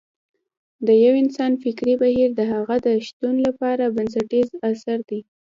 د 0.87 0.89
يو 1.03 1.13
انسان 1.23 1.51
فکري 1.63 1.93
بهير 2.01 2.29
د 2.35 2.41
هغه 2.53 2.75
د 2.85 2.87
شتون 3.07 3.35
لپاره 3.47 3.83
بنسټیز 3.95 4.47
عنصر 4.67 4.99
دی. 5.09 5.19